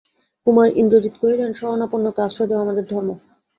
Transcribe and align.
কুমার 0.47 0.69
ইন্দ্রজিৎ 0.75 1.15
কহিলেন, 1.21 1.51
শরণাপন্নকে 1.53 2.19
আশ্রয় 2.21 2.47
দেওয়া 2.49 2.63
আমাদের 2.65 2.85
ধর্ম। 2.85 3.09